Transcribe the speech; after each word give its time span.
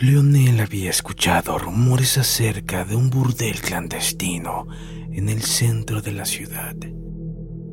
Leonel 0.00 0.60
había 0.60 0.90
escuchado 0.90 1.58
rumores 1.58 2.18
acerca 2.18 2.84
de 2.84 2.94
un 2.94 3.10
burdel 3.10 3.60
clandestino 3.60 4.68
en 5.10 5.28
el 5.28 5.42
centro 5.42 6.00
de 6.00 6.12
la 6.12 6.24
ciudad. 6.24 6.76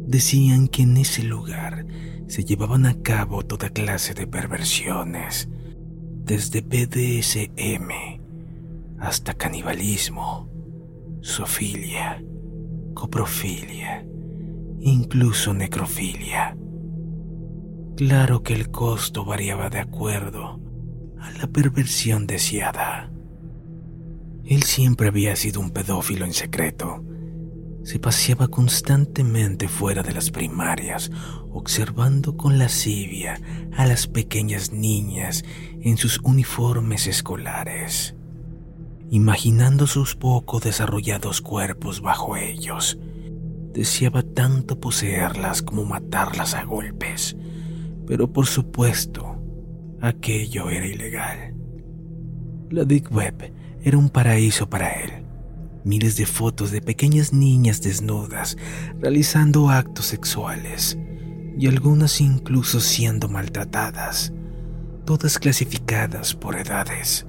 Decían 0.07 0.67
que 0.67 0.81
en 0.81 0.97
ese 0.97 1.21
lugar 1.21 1.85
se 2.27 2.43
llevaban 2.43 2.87
a 2.87 2.99
cabo 3.03 3.43
toda 3.43 3.69
clase 3.69 4.15
de 4.15 4.25
perversiones, 4.25 5.49
desde 6.23 6.61
BDSM 6.61 7.91
hasta 8.97 9.35
canibalismo, 9.35 10.49
sofilia, 11.21 12.23
coprofilia, 12.95 14.03
incluso 14.79 15.53
necrofilia. 15.53 16.57
Claro 17.95 18.41
que 18.41 18.53
el 18.53 18.71
costo 18.71 19.25
variaba 19.25 19.69
de 19.69 19.77
acuerdo 19.77 20.64
a 21.19 21.31
la 21.31 21.47
perversión 21.47 22.27
deseada. 22.27 23.11
Él 24.45 24.61
siempre 24.61 25.07
había 25.07 25.35
sido 25.35 25.59
un 25.59 25.71
pedófilo 25.71 26.23
en 26.25 26.33
secreto. 26.33 27.03
Se 27.83 27.99
paseaba 27.99 28.47
constantemente 28.47 29.67
fuera 29.67 30.03
de 30.03 30.13
las 30.13 30.29
primarias, 30.29 31.11
observando 31.51 32.37
con 32.37 32.59
lascivia 32.59 33.39
a 33.75 33.87
las 33.87 34.07
pequeñas 34.07 34.71
niñas 34.71 35.43
en 35.81 35.97
sus 35.97 36.19
uniformes 36.23 37.07
escolares, 37.07 38.15
imaginando 39.09 39.87
sus 39.87 40.15
poco 40.15 40.59
desarrollados 40.59 41.41
cuerpos 41.41 42.01
bajo 42.01 42.37
ellos. 42.37 42.99
Deseaba 43.73 44.21
tanto 44.21 44.79
poseerlas 44.79 45.61
como 45.61 45.85
matarlas 45.85 46.53
a 46.53 46.63
golpes, 46.63 47.35
pero 48.05 48.31
por 48.31 48.45
supuesto, 48.45 49.34
aquello 50.01 50.69
era 50.69 50.85
ilegal. 50.85 51.53
La 52.69 52.83
Big 52.83 53.11
Web 53.11 53.53
era 53.83 53.97
un 53.97 54.09
paraíso 54.09 54.69
para 54.69 54.89
él. 54.89 55.11
Miles 55.83 56.17
de 56.17 56.25
fotos 56.25 56.71
de 56.71 56.81
pequeñas 56.81 57.31
niñas 57.31 57.81
desnudas 57.81 58.57
realizando 58.99 59.69
actos 59.69 60.07
sexuales 60.07 60.97
y 61.57 61.67
algunas 61.67 62.19
incluso 62.21 62.79
siendo 62.79 63.29
maltratadas, 63.29 64.33
todas 65.05 65.39
clasificadas 65.39 66.33
por 66.33 66.55
edades. 66.55 67.27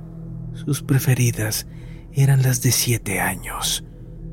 Sus 0.54 0.82
preferidas 0.82 1.66
eran 2.12 2.42
las 2.42 2.62
de 2.62 2.72
siete 2.72 3.20
años, 3.20 3.84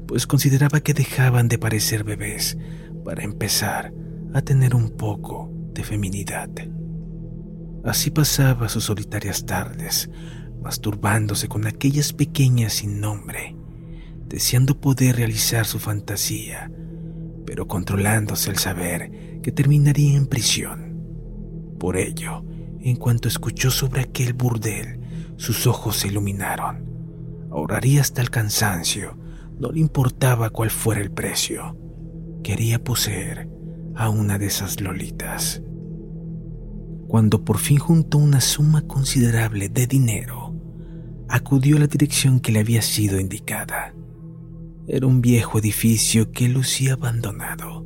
pues 0.07 0.25
consideraba 0.25 0.79
que 0.79 0.93
dejaban 0.93 1.49
de 1.49 1.57
parecer 1.59 2.05
bebés 2.05 2.57
para 3.03 3.23
empezar 3.23 3.93
a 4.33 4.41
tener 4.41 4.73
un 4.73 4.91
poco 4.91 5.51
de 5.73 5.83
feminidad. 5.83 6.49
Así 7.83 8.11
pasaba 8.11 8.69
sus 8.69 8.85
solitarias 8.85 9.45
tardes, 9.45 10.09
masturbándose 10.61 11.49
con 11.49 11.67
aquellas 11.67 12.13
pequeñas 12.13 12.73
sin 12.73 13.01
nombre, 13.01 13.55
deseando 14.27 14.79
poder 14.79 15.17
realizar 15.17 15.65
su 15.65 15.79
fantasía, 15.79 16.71
pero 17.45 17.67
controlándose 17.67 18.49
al 18.49 18.57
saber 18.57 19.41
que 19.41 19.51
terminaría 19.51 20.15
en 20.15 20.27
prisión. 20.27 20.93
Por 21.77 21.97
ello, 21.97 22.45
en 22.79 22.95
cuanto 22.95 23.27
escuchó 23.27 23.69
sobre 23.69 24.01
aquel 24.01 24.33
burdel, 24.33 25.01
sus 25.35 25.67
ojos 25.67 25.97
se 25.97 26.07
iluminaron. 26.07 26.85
Ahorraría 27.51 27.99
hasta 27.99 28.21
el 28.21 28.29
cansancio, 28.29 29.17
no 29.59 29.71
le 29.71 29.81
importaba 29.81 30.49
cuál 30.49 30.69
fuera 30.69 31.01
el 31.01 31.11
precio. 31.11 31.77
Quería 32.43 32.81
poseer 32.81 33.49
a 33.95 34.09
una 34.09 34.37
de 34.37 34.47
esas 34.47 34.79
lolitas. 34.79 35.61
Cuando 37.13 37.45
por 37.45 37.59
fin 37.59 37.77
juntó 37.77 38.17
una 38.17 38.41
suma 38.41 38.81
considerable 38.87 39.69
de 39.69 39.85
dinero, 39.85 40.55
acudió 41.29 41.77
a 41.77 41.81
la 41.81 41.85
dirección 41.85 42.39
que 42.39 42.51
le 42.51 42.57
había 42.57 42.81
sido 42.81 43.19
indicada. 43.19 43.93
Era 44.87 45.05
un 45.05 45.21
viejo 45.21 45.59
edificio 45.59 46.31
que 46.31 46.49
lucía 46.49 46.93
abandonado. 46.93 47.85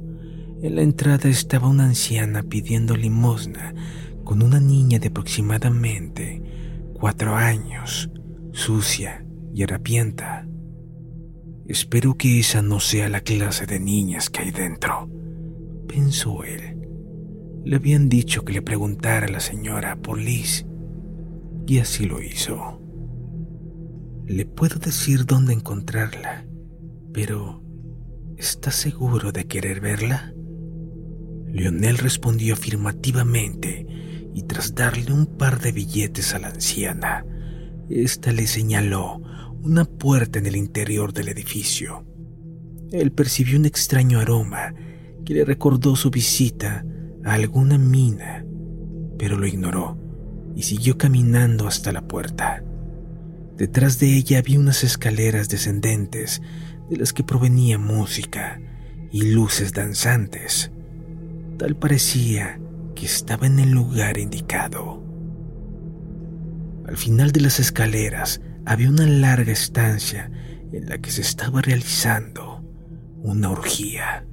En 0.62 0.78
la 0.78 0.82
entrada 0.82 1.28
estaba 1.28 1.68
una 1.68 1.84
anciana 1.84 2.42
pidiendo 2.42 2.96
limosna 2.96 3.76
con 4.24 4.42
una 4.42 4.62
niña 4.62 4.98
de 4.98 5.10
aproximadamente 5.10 6.42
cuatro 6.94 7.36
años, 7.36 8.10
sucia 8.54 9.26
y 9.54 9.62
harapienta. 9.62 10.48
Espero 11.68 12.16
que 12.16 12.40
esa 12.40 12.62
no 12.62 12.80
sea 12.80 13.10
la 13.10 13.20
clase 13.20 13.66
de 13.66 13.82
niñas 13.82 14.30
que 14.30 14.44
hay 14.44 14.52
dentro, 14.52 15.10
pensó 15.86 16.46
él. 16.46 16.77
Le 17.64 17.76
habían 17.76 18.10
dicho 18.10 18.46
que 18.46 18.54
le 18.54 18.62
preguntara 18.62 19.28
a 19.28 19.30
la 19.30 19.40
señora 19.40 19.98
por 19.98 20.18
Liz, 20.18 20.66
y 21.66 21.80
así 21.80 22.06
lo 22.06 22.22
hizo. 22.22 22.82
Le 24.26 24.46
puedo 24.46 24.80
decir 24.80 25.26
dónde 25.26 25.54
encontrarla, 25.54 26.46
pero 27.14 27.64
¿está 28.38 28.72
seguro 28.72 29.32
de 29.32 29.46
querer 29.46 29.82
verla? 29.82 30.34
Leonel 31.48 31.98
respondió 31.98 32.54
afirmativamente 32.54 33.86
y 34.34 34.44
tras 34.44 34.76
darle 34.76 35.12
un 35.12 35.26
par 35.26 35.60
de 35.60 35.72
billetes 35.72 36.34
a 36.34 36.40
la 36.40 36.50
anciana, 36.50 37.26
ésta 37.90 38.32
le 38.32 38.48
señaló 38.48 39.22
una 39.64 39.86
puerta 39.86 40.40
en 40.40 40.46
el 40.46 40.56
interior 40.56 41.14
del 41.14 41.30
edificio. 41.30 42.06
Él 42.92 43.12
percibió 43.12 43.58
un 43.58 43.66
extraño 43.66 44.20
aroma 44.20 44.74
que 45.26 45.34
le 45.34 45.44
recordó 45.44 45.96
su 45.96 46.10
visita 46.10 46.86
alguna 47.34 47.78
mina, 47.78 48.46
pero 49.18 49.38
lo 49.38 49.48
ignoró 49.48 49.98
y 50.56 50.64
siguió 50.64 50.98
caminando 50.98 51.68
hasta 51.68 51.92
la 51.92 52.08
puerta. 52.08 52.64
Detrás 53.58 54.00
de 54.00 54.16
ella 54.16 54.40
había 54.40 54.60
unas 54.60 54.84
escaleras 54.84 55.50
descendentes 55.50 56.42
de 56.90 56.98
las 56.98 57.14
que 57.14 57.24
provenía 57.24 57.78
música 57.78 58.62
y 59.12 59.32
luces 59.32 59.74
danzantes. 59.74 60.72
Tal 61.58 61.76
parecía 61.76 62.60
que 62.96 63.06
estaba 63.06 63.48
en 63.48 63.60
el 63.60 63.72
lugar 63.72 64.18
indicado. 64.18 65.04
Al 66.88 66.98
final 66.98 67.32
de 67.32 67.42
las 67.42 67.60
escaleras 67.60 68.42
había 68.66 68.90
una 68.90 69.06
larga 69.06 69.52
estancia 69.52 70.32
en 70.72 70.88
la 70.88 71.00
que 71.00 71.12
se 71.12 71.22
estaba 71.22 71.62
realizando 71.62 72.64
una 73.24 73.50
orgía. 73.50 74.26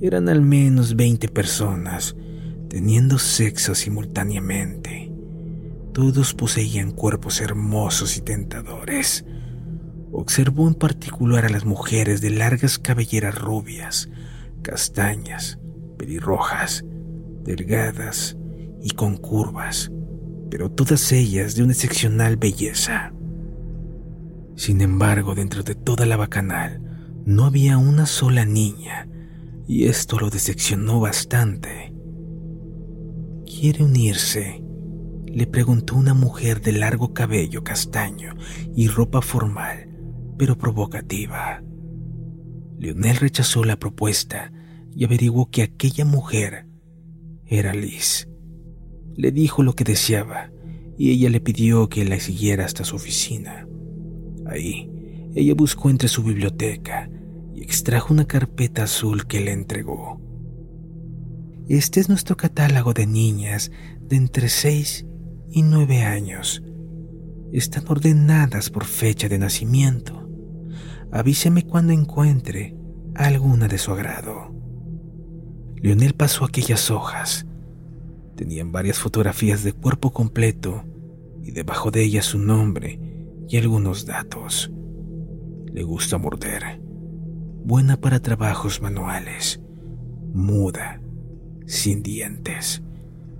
Eran 0.00 0.28
al 0.28 0.42
menos 0.42 0.94
20 0.94 1.28
personas 1.28 2.14
teniendo 2.68 3.18
sexo 3.18 3.74
simultáneamente. 3.74 5.10
Todos 5.94 6.34
poseían 6.34 6.90
cuerpos 6.90 7.40
hermosos 7.40 8.18
y 8.18 8.20
tentadores. 8.20 9.24
Observó 10.12 10.68
en 10.68 10.74
particular 10.74 11.46
a 11.46 11.48
las 11.48 11.64
mujeres 11.64 12.20
de 12.20 12.30
largas 12.30 12.78
cabelleras 12.78 13.34
rubias, 13.34 14.10
castañas, 14.60 15.58
pelirrojas, 15.96 16.84
delgadas 17.44 18.36
y 18.82 18.90
con 18.90 19.16
curvas, 19.16 19.90
pero 20.50 20.70
todas 20.70 21.12
ellas 21.12 21.54
de 21.54 21.62
una 21.62 21.72
excepcional 21.72 22.36
belleza. 22.36 23.14
Sin 24.56 24.82
embargo, 24.82 25.34
dentro 25.34 25.62
de 25.62 25.74
toda 25.74 26.04
la 26.04 26.18
bacanal 26.18 26.82
no 27.24 27.46
había 27.46 27.78
una 27.78 28.04
sola 28.04 28.44
niña 28.44 29.08
y 29.66 29.86
esto 29.86 30.18
lo 30.18 30.30
decepcionó 30.30 31.00
bastante. 31.00 31.92
¿Quiere 33.44 33.84
unirse? 33.84 34.62
Le 35.26 35.46
preguntó 35.46 35.96
una 35.96 36.14
mujer 36.14 36.60
de 36.60 36.72
largo 36.72 37.12
cabello 37.12 37.64
castaño 37.64 38.34
y 38.74 38.88
ropa 38.88 39.20
formal, 39.20 39.88
pero 40.38 40.56
provocativa. 40.56 41.62
Leonel 42.78 43.16
rechazó 43.16 43.64
la 43.64 43.78
propuesta 43.78 44.52
y 44.94 45.04
averiguó 45.04 45.50
que 45.50 45.62
aquella 45.62 46.04
mujer 46.04 46.66
era 47.44 47.74
Liz. 47.74 48.28
Le 49.14 49.32
dijo 49.32 49.62
lo 49.62 49.74
que 49.74 49.84
deseaba 49.84 50.50
y 50.98 51.10
ella 51.10 51.30
le 51.30 51.40
pidió 51.40 51.88
que 51.88 52.04
la 52.04 52.20
siguiera 52.20 52.64
hasta 52.64 52.84
su 52.84 52.96
oficina. 52.96 53.66
Ahí, 54.46 54.90
ella 55.34 55.54
buscó 55.54 55.90
entre 55.90 56.08
su 56.08 56.22
biblioteca 56.22 57.10
y 57.56 57.62
extrajo 57.62 58.12
una 58.12 58.26
carpeta 58.26 58.82
azul 58.82 59.26
que 59.26 59.40
le 59.40 59.52
entregó. 59.52 60.20
Este 61.68 62.00
es 62.00 62.10
nuestro 62.10 62.36
catálogo 62.36 62.92
de 62.92 63.06
niñas 63.06 63.72
de 63.98 64.16
entre 64.16 64.50
6 64.50 65.06
y 65.50 65.62
9 65.62 66.02
años. 66.02 66.62
Están 67.52 67.84
ordenadas 67.88 68.68
por 68.68 68.84
fecha 68.84 69.30
de 69.30 69.38
nacimiento. 69.38 70.28
Avíseme 71.10 71.64
cuando 71.64 71.94
encuentre 71.94 72.76
alguna 73.14 73.68
de 73.68 73.78
su 73.78 73.90
agrado. 73.90 74.54
Leonel 75.76 76.12
pasó 76.12 76.44
aquellas 76.44 76.90
hojas. 76.90 77.46
Tenían 78.36 78.70
varias 78.70 78.98
fotografías 78.98 79.64
de 79.64 79.72
cuerpo 79.72 80.12
completo 80.12 80.84
y 81.42 81.52
debajo 81.52 81.90
de 81.90 82.04
ellas 82.04 82.26
su 82.26 82.38
nombre 82.38 83.00
y 83.48 83.56
algunos 83.56 84.04
datos. 84.04 84.70
Le 85.72 85.82
gusta 85.84 86.18
morder 86.18 86.85
buena 87.66 88.00
para 88.00 88.20
trabajos 88.20 88.80
manuales, 88.80 89.60
muda, 90.32 91.00
sin 91.66 92.04
dientes. 92.04 92.80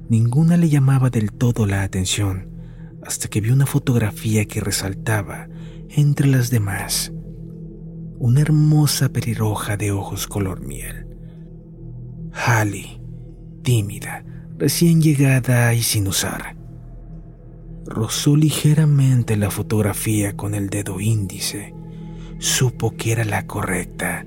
Ninguna 0.08 0.56
le 0.56 0.68
llamaba 0.68 1.10
del 1.10 1.30
todo 1.30 1.64
la 1.64 1.84
atención, 1.84 2.50
hasta 3.04 3.28
que 3.28 3.40
vio 3.40 3.52
una 3.52 3.66
fotografía 3.66 4.44
que 4.46 4.60
resaltaba 4.60 5.46
entre 5.90 6.26
las 6.26 6.50
demás. 6.50 7.12
Una 8.18 8.40
hermosa 8.40 9.10
pelirroja 9.10 9.76
de 9.76 9.92
ojos 9.92 10.26
color 10.26 10.60
miel. 10.60 11.06
Hallie, 12.32 13.00
tímida, 13.62 14.24
recién 14.58 15.00
llegada 15.00 15.72
y 15.72 15.84
sin 15.84 16.08
usar. 16.08 16.56
Rozó 17.84 18.34
ligeramente 18.34 19.36
la 19.36 19.52
fotografía 19.52 20.36
con 20.36 20.56
el 20.56 20.68
dedo 20.68 20.98
índice. 20.98 21.75
Supo 22.38 22.96
que 22.96 23.12
era 23.12 23.24
la 23.24 23.46
correcta 23.46 24.26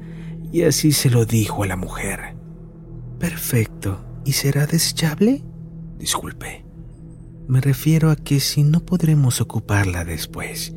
y 0.51 0.63
así 0.63 0.91
se 0.91 1.09
lo 1.09 1.25
dijo 1.25 1.63
a 1.63 1.67
la 1.67 1.75
mujer. 1.75 2.35
Perfecto. 3.19 4.05
¿Y 4.25 4.33
será 4.33 4.65
desechable? 4.65 5.43
Disculpe. 5.97 6.65
Me 7.47 7.61
refiero 7.61 8.11
a 8.11 8.15
que 8.15 8.39
si 8.39 8.63
no 8.63 8.81
podremos 8.85 9.41
ocuparla 9.41 10.05
después, 10.05 10.73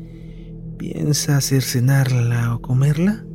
¿piensa 0.77 1.37
hacer 1.37 1.61
cenarla 1.61 2.55
o 2.55 2.61
comerla? 2.61 3.25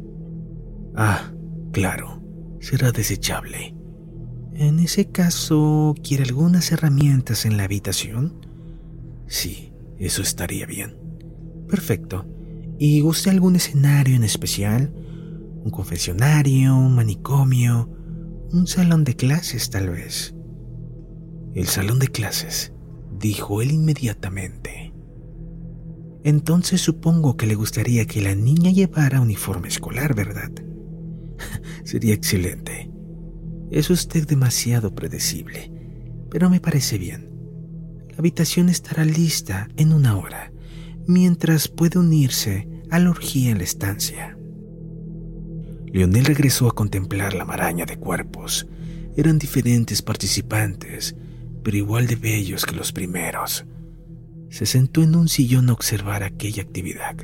Ah, 0.97 1.33
claro, 1.73 2.21
será 2.61 2.91
desechable. 2.91 3.75
En 4.55 4.81
ese 4.81 5.12
caso, 5.12 5.95
¿quiere 6.03 6.25
algunas 6.25 6.73
herramientas 6.73 7.47
en 7.47 7.56
la 7.56 7.65
habitación? 7.65 8.45
Sí, 9.29 9.73
eso 9.99 10.21
estaría 10.23 10.67
bien. 10.67 10.97
Perfecto. 11.69 12.27
¿Y 12.78 13.00
gusta 13.00 13.30
algún 13.30 13.56
escenario 13.56 14.14
en 14.14 14.22
especial? 14.22 14.92
¿Un 15.64 15.70
confesionario, 15.70 16.76
un 16.76 16.94
manicomio, 16.94 17.90
un 18.52 18.69
salón 18.69 19.02
de 19.02 19.16
clases 19.16 19.69
tal 19.70 19.90
vez? 19.90 20.34
El 21.54 21.66
salón 21.66 21.98
de 21.98 22.06
clases, 22.06 22.72
dijo 23.19 23.62
él 23.62 23.72
inmediatamente. 23.72 24.94
Entonces 26.22 26.80
supongo 26.80 27.36
que 27.36 27.46
le 27.46 27.56
gustaría 27.56 28.06
que 28.06 28.20
la 28.20 28.36
niña 28.36 28.70
llevara 28.70 29.20
uniforme 29.20 29.66
escolar, 29.66 30.14
¿verdad? 30.14 30.52
Sería 31.84 32.14
excelente. 32.14 32.92
Es 33.70 33.90
usted 33.90 34.26
demasiado 34.26 34.94
predecible, 34.94 35.72
pero 36.30 36.48
me 36.48 36.60
parece 36.60 36.96
bien. 36.96 37.28
La 38.10 38.19
habitación 38.19 38.69
estará 38.69 39.04
lista 39.04 39.69
en 39.76 39.92
una 39.92 40.16
hora, 40.16 40.52
mientras 41.08 41.69
puede 41.69 41.99
unirse 41.99 42.69
a 42.90 42.99
la 42.99 43.08
orgía 43.08 43.50
en 43.50 43.58
la 43.58 43.64
estancia. 43.64 44.37
Leonel 45.90 46.26
regresó 46.26 46.69
a 46.69 46.75
contemplar 46.75 47.32
la 47.32 47.46
maraña 47.46 47.87
de 47.87 47.96
cuerpos. 47.96 48.66
Eran 49.16 49.38
diferentes 49.38 50.02
participantes, 50.02 51.16
pero 51.64 51.78
igual 51.78 52.06
de 52.06 52.16
bellos 52.16 52.66
que 52.66 52.76
los 52.76 52.93
primeros. 52.93 53.64
Se 54.50 54.66
sentó 54.66 55.02
en 55.02 55.16
un 55.16 55.28
sillón 55.28 55.70
a 55.70 55.72
observar 55.72 56.22
aquella 56.22 56.62
actividad. 56.62 57.16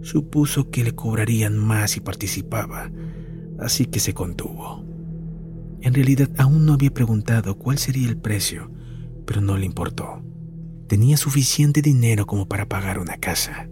Supuso 0.00 0.70
que 0.70 0.82
le 0.82 0.94
cobrarían 0.94 1.58
más 1.58 1.90
si 1.90 2.00
participaba, 2.00 2.90
así 3.58 3.84
que 3.84 4.00
se 4.00 4.14
contuvo. 4.14 4.82
En 5.82 5.92
realidad 5.92 6.30
aún 6.38 6.64
no 6.64 6.72
había 6.72 6.90
preguntado 6.90 7.58
cuál 7.58 7.76
sería 7.76 8.08
el 8.08 8.16
precio, 8.16 8.70
pero 9.26 9.42
no 9.42 9.58
le 9.58 9.66
importó. 9.66 10.22
Tenía 10.90 11.16
suficiente 11.16 11.82
dinero 11.82 12.26
como 12.26 12.48
para 12.48 12.68
pagar 12.68 12.98
una 12.98 13.16
casa. 13.16 13.68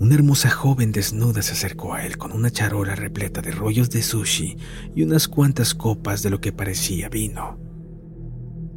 Una 0.00 0.16
hermosa 0.16 0.50
joven 0.50 0.90
desnuda 0.90 1.42
se 1.42 1.52
acercó 1.52 1.94
a 1.94 2.04
él 2.04 2.18
con 2.18 2.32
una 2.32 2.50
charola 2.50 2.96
repleta 2.96 3.40
de 3.40 3.52
rollos 3.52 3.88
de 3.88 4.02
sushi 4.02 4.56
y 4.96 5.04
unas 5.04 5.28
cuantas 5.28 5.76
copas 5.76 6.24
de 6.24 6.30
lo 6.30 6.40
que 6.40 6.50
parecía 6.50 7.08
vino. 7.08 7.56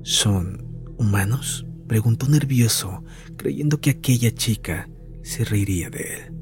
¿Son 0.03 0.67
humanos? 0.99 1.65
preguntó 1.87 2.27
nervioso, 2.27 3.03
creyendo 3.37 3.81
que 3.81 3.89
aquella 3.89 4.31
chica 4.31 4.87
se 5.23 5.45
reiría 5.45 5.89
de 5.89 6.01
él. 6.01 6.35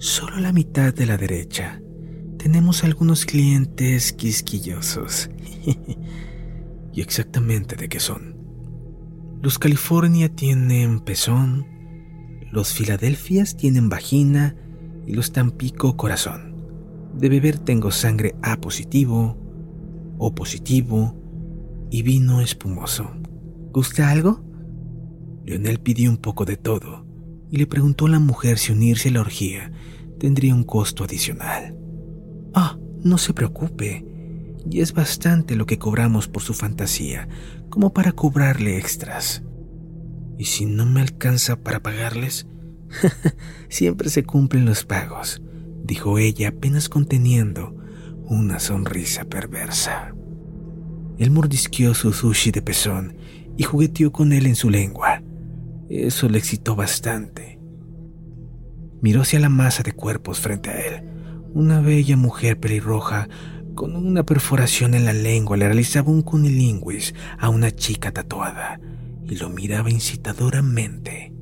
Solo 0.00 0.36
la 0.36 0.52
mitad 0.52 0.92
de 0.92 1.06
la 1.06 1.16
derecha, 1.16 1.80
tenemos 2.36 2.84
algunos 2.84 3.24
clientes 3.24 4.12
quisquillosos. 4.12 5.30
¿Y 6.92 7.00
exactamente 7.00 7.74
de 7.74 7.88
qué 7.88 8.00
son? 8.00 8.37
Los 9.40 9.58
California 9.58 10.28
tienen 10.28 10.98
pezón, 10.98 11.66
los 12.50 12.72
Filadelfias 12.72 13.56
tienen 13.56 13.88
vagina 13.88 14.56
y 15.06 15.14
los 15.14 15.32
Tampico 15.32 15.96
corazón. 15.96 16.56
De 17.14 17.28
beber 17.28 17.58
tengo 17.58 17.90
sangre 17.90 18.34
A 18.42 18.60
positivo, 18.60 19.36
O 20.18 20.34
positivo 20.34 21.14
y 21.90 22.02
vino 22.02 22.40
espumoso. 22.40 23.12
¿Gusta 23.72 24.10
algo? 24.10 24.42
Leonel 25.44 25.78
pidió 25.78 26.10
un 26.10 26.16
poco 26.16 26.44
de 26.44 26.56
todo 26.56 27.06
y 27.50 27.58
le 27.58 27.66
preguntó 27.66 28.06
a 28.06 28.10
la 28.10 28.18
mujer 28.18 28.58
si 28.58 28.72
unirse 28.72 29.08
a 29.08 29.12
la 29.12 29.20
orgía 29.20 29.70
tendría 30.18 30.54
un 30.54 30.64
costo 30.64 31.04
adicional. 31.04 31.76
Ah, 32.54 32.76
no 33.04 33.18
se 33.18 33.32
preocupe. 33.32 34.04
Y 34.70 34.80
es 34.80 34.92
bastante 34.92 35.56
lo 35.56 35.66
que 35.66 35.78
cobramos 35.78 36.28
por 36.28 36.42
su 36.42 36.54
fantasía, 36.54 37.28
como 37.68 37.92
para 37.92 38.12
cobrarle 38.12 38.78
extras. 38.78 39.42
¿Y 40.38 40.44
si 40.46 40.66
no 40.66 40.86
me 40.86 41.00
alcanza 41.00 41.56
para 41.56 41.82
pagarles? 41.82 42.46
Siempre 43.68 44.08
se 44.08 44.24
cumplen 44.24 44.64
los 44.64 44.84
pagos, 44.84 45.42
dijo 45.84 46.18
ella 46.18 46.48
apenas 46.48 46.88
conteniendo 46.88 47.76
una 48.24 48.60
sonrisa 48.60 49.24
perversa. 49.24 50.14
Él 51.18 51.30
mordisqueó 51.30 51.94
su 51.94 52.12
sushi 52.12 52.50
de 52.50 52.62
pezón 52.62 53.16
y 53.56 53.64
jugueteó 53.64 54.12
con 54.12 54.32
él 54.32 54.46
en 54.46 54.54
su 54.54 54.70
lengua. 54.70 55.22
Eso 55.88 56.28
le 56.28 56.38
excitó 56.38 56.76
bastante. 56.76 57.58
Miró 59.00 59.22
hacia 59.22 59.40
la 59.40 59.48
masa 59.48 59.82
de 59.82 59.92
cuerpos 59.92 60.40
frente 60.40 60.70
a 60.70 60.80
él 60.80 61.08
una 61.54 61.80
bella 61.80 62.16
mujer 62.16 62.58
pelirroja 62.58 63.28
con 63.78 63.94
una 63.94 64.24
perforación 64.24 64.94
en 64.94 65.04
la 65.04 65.12
lengua 65.12 65.56
le 65.56 65.66
realizaba 65.66 66.10
un 66.10 66.22
cunilinguis 66.22 67.14
a 67.38 67.48
una 67.48 67.70
chica 67.70 68.10
tatuada 68.10 68.80
y 69.24 69.36
lo 69.36 69.50
miraba 69.50 69.88
incitadoramente. 69.88 71.32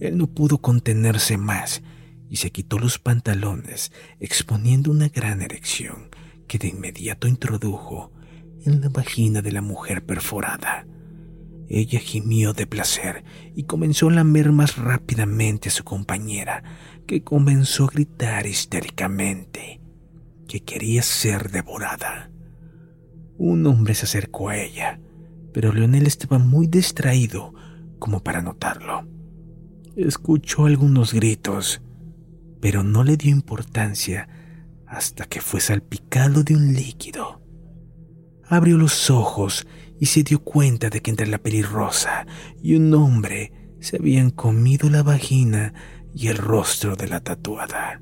Él 0.00 0.16
no 0.16 0.28
pudo 0.28 0.62
contenerse 0.62 1.36
más 1.36 1.82
y 2.30 2.36
se 2.36 2.52
quitó 2.52 2.78
los 2.78 2.98
pantalones, 2.98 3.92
exponiendo 4.18 4.90
una 4.90 5.08
gran 5.08 5.42
erección 5.42 6.08
que 6.46 6.56
de 6.56 6.68
inmediato 6.68 7.28
introdujo 7.28 8.12
en 8.64 8.80
la 8.80 8.88
vagina 8.88 9.42
de 9.42 9.52
la 9.52 9.60
mujer 9.60 10.06
perforada. 10.06 10.86
Ella 11.68 12.00
gimió 12.00 12.54
de 12.54 12.66
placer 12.66 13.24
y 13.54 13.64
comenzó 13.64 14.08
a 14.08 14.12
lamer 14.12 14.52
más 14.52 14.78
rápidamente 14.78 15.68
a 15.68 15.72
su 15.72 15.84
compañera, 15.84 16.62
que 17.06 17.22
comenzó 17.22 17.84
a 17.84 17.88
gritar 17.88 18.46
histéricamente 18.46 19.82
que 20.48 20.64
quería 20.64 21.02
ser 21.02 21.50
devorada. 21.52 22.32
Un 23.36 23.64
hombre 23.66 23.94
se 23.94 24.06
acercó 24.06 24.48
a 24.48 24.56
ella, 24.56 24.98
pero 25.52 25.72
Leonel 25.72 26.06
estaba 26.08 26.38
muy 26.38 26.66
distraído 26.66 27.54
como 28.00 28.24
para 28.24 28.42
notarlo. 28.42 29.06
Escuchó 29.94 30.66
algunos 30.66 31.12
gritos, 31.12 31.82
pero 32.60 32.82
no 32.82 33.04
le 33.04 33.16
dio 33.16 33.30
importancia 33.30 34.28
hasta 34.86 35.26
que 35.26 35.40
fue 35.40 35.60
salpicado 35.60 36.42
de 36.42 36.56
un 36.56 36.72
líquido. 36.72 37.42
Abrió 38.48 38.78
los 38.78 39.10
ojos 39.10 39.66
y 40.00 40.06
se 40.06 40.22
dio 40.22 40.42
cuenta 40.42 40.88
de 40.88 41.00
que 41.02 41.10
entre 41.10 41.26
la 41.26 41.38
pelirrosa 41.38 42.26
y 42.62 42.74
un 42.74 42.92
hombre 42.94 43.52
se 43.80 43.96
habían 43.96 44.30
comido 44.30 44.88
la 44.88 45.02
vagina 45.02 45.74
y 46.14 46.28
el 46.28 46.38
rostro 46.38 46.96
de 46.96 47.08
la 47.08 47.20
tatuada. 47.20 48.00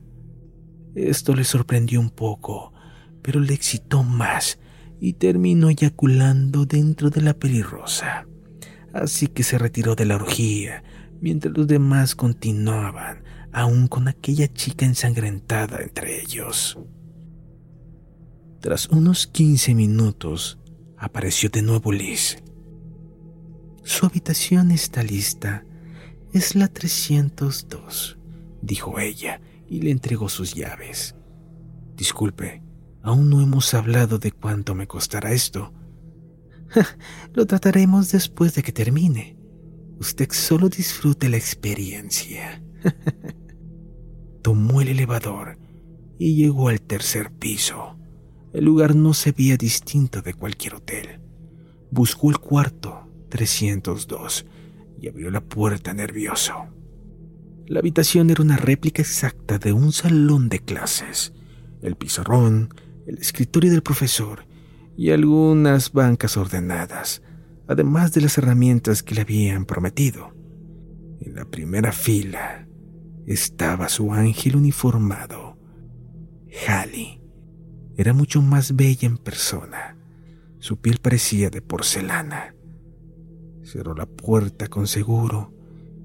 Esto 0.97 1.35
le 1.35 1.45
sorprendió 1.45 2.01
un 2.01 2.09
poco, 2.09 2.73
pero 3.21 3.39
le 3.39 3.53
excitó 3.53 4.03
más 4.03 4.59
y 4.99 5.13
terminó 5.13 5.69
eyaculando 5.69 6.65
dentro 6.65 7.11
de 7.11 7.21
la 7.21 7.35
pelirrosa. 7.35 8.27
Así 8.95 9.27
que 9.27 9.43
se 9.43 9.59
retiró 9.59 9.95
de 9.95 10.07
la 10.07 10.17
orgía, 10.17 10.83
mientras 11.21 11.55
los 11.55 11.67
demás 11.67 12.15
continuaban, 12.15 13.25
aún 13.53 13.89
con 13.89 14.09
aquella 14.09 14.51
chica 14.51 14.87
ensangrentada 14.87 15.83
entre 15.83 16.23
ellos. 16.23 16.79
Tras 18.61 18.89
unos 18.89 19.27
15 19.27 19.75
minutos, 19.75 20.59
apareció 20.97 21.51
de 21.51 21.61
nuevo 21.61 21.93
Liz. 21.93 22.43
Su 23.85 24.07
habitación 24.07 24.71
está 24.71 25.03
lista. 25.03 25.63
Es 26.33 26.55
la 26.55 26.69
302, 26.69 28.19
dijo 28.63 28.99
ella 28.99 29.43
y 29.69 29.81
le 29.81 29.91
entregó 29.91 30.29
sus 30.29 30.55
llaves. 30.55 31.15
Disculpe, 31.97 32.63
aún 33.03 33.31
no 33.31 33.41
hemos 33.41 33.73
hablado 33.75 34.19
de 34.19 34.33
cuánto 34.33 34.75
me 34.75 34.87
costará 34.87 35.33
esto. 35.33 35.73
Lo 37.35 37.47
trataremos 37.47 38.13
después 38.13 38.55
de 38.55 38.63
que 38.63 38.73
termine. 38.73 39.37
Usted 39.99 40.31
solo 40.31 40.69
disfrute 40.69 41.29
la 41.29 41.37
experiencia. 41.37 42.63
Tomó 44.43 44.81
el 44.81 44.89
elevador 44.89 45.59
y 46.19 46.35
llegó 46.37 46.69
al 46.69 46.81
tercer 46.81 47.33
piso. 47.33 47.99
El 48.53 48.65
lugar 48.65 48.95
no 48.95 49.15
se 49.15 49.33
veía 49.33 49.57
distinto 49.57 50.23
de 50.23 50.35
cualquier 50.35 50.75
hotel. 50.75 51.21
Buscó 51.91 52.31
el 52.31 52.39
cuarto 52.39 53.09
302 53.29 54.47
y 55.01 55.09
abrió 55.09 55.31
la 55.31 55.41
puerta 55.41 55.93
nervioso. 55.95 56.69
La 57.69 57.81
habitación 57.81 58.31
era 58.31 58.45
una 58.45 58.57
réplica 58.57 59.03
exacta 59.03 59.59
de 59.59 59.73
un 59.73 59.91
salón 59.91 60.49
de 60.49 60.61
clases. 60.61 61.33
El 61.83 61.97
pizarrón, 61.97 62.73
el 63.07 63.19
escritorio 63.19 63.73
del 63.73 63.83
profesor 63.83 64.47
y 64.97 65.11
algunas 65.11 65.93
bancas 65.93 66.37
ordenadas, 66.37 67.23
además 67.67 68.13
de 68.13 68.21
las 68.21 68.39
herramientas 68.39 69.03
que 69.03 69.17
le 69.17 69.23
habían 69.23 69.65
prometido. 69.65 70.33
En 71.21 71.35
la 71.35 71.45
primera 71.45 71.91
fila 71.91 72.69
estaba 73.27 73.89
su 73.89 74.13
ángel 74.13 74.55
uniformado. 74.55 75.59
Halley 76.69 77.21
era 77.97 78.13
mucho 78.13 78.43
más 78.43 78.77
bella 78.77 79.09
en 79.09 79.19
persona. 79.19 79.97
Su 80.61 80.81
piel 80.81 80.99
parecía 80.99 81.51
de 81.51 81.63
porcelana. 81.63 82.55
Cerró 83.65 83.93
la 83.95 84.07
puerta 84.07 84.69
con 84.69 84.87
seguro 84.87 85.53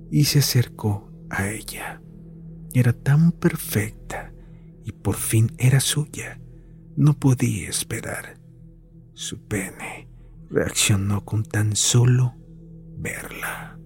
y 0.09 0.23
se 0.23 0.39
acercó 0.39 1.10
a 1.31 1.49
ella. 1.49 2.01
Era 2.73 2.93
tan 2.93 3.31
perfecta 3.31 4.33
y 4.83 4.91
por 4.91 5.15
fin 5.15 5.51
era 5.57 5.79
suya. 5.79 6.39
No 6.95 7.17
podía 7.17 7.69
esperar. 7.69 8.39
Su 9.13 9.39
pene 9.47 10.09
reaccionó 10.49 11.23
con 11.25 11.43
tan 11.43 11.75
solo 11.75 12.35
verla. 12.97 13.79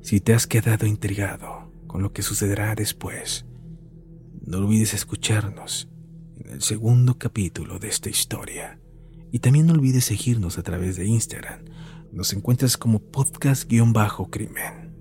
Si 0.00 0.20
te 0.20 0.34
has 0.34 0.46
quedado 0.46 0.86
intrigado 0.86 1.72
con 1.86 2.02
lo 2.02 2.12
que 2.12 2.22
sucederá 2.22 2.74
después, 2.74 3.46
no 4.46 4.58
olvides 4.58 4.92
escucharnos 4.92 5.88
en 6.36 6.50
el 6.50 6.62
segundo 6.62 7.18
capítulo 7.18 7.78
de 7.78 7.88
esta 7.88 8.10
historia. 8.10 8.78
Y 9.32 9.38
también 9.40 9.66
no 9.66 9.72
olvides 9.72 10.04
seguirnos 10.04 10.58
a 10.58 10.62
través 10.62 10.96
de 10.96 11.06
Instagram. 11.06 11.64
Nos 12.14 12.32
encuentras 12.32 12.76
como 12.76 13.00
podcast-crimen 13.00 14.94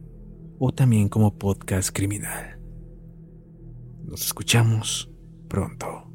o 0.58 0.74
también 0.74 1.10
como 1.10 1.38
podcast 1.38 1.92
criminal. 1.94 2.60
Nos 4.04 4.26
escuchamos 4.26 5.12
pronto. 5.48 6.12